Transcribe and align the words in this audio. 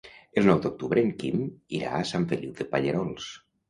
El 0.41 0.47
nou 0.51 0.61
d'octubre 0.63 1.03
en 1.09 1.13
Quim 1.21 1.45
irà 1.83 1.95
a 2.01 2.11
Sant 2.15 2.29
Feliu 2.35 2.61
de 2.61 2.71
Pallerols. 2.77 3.35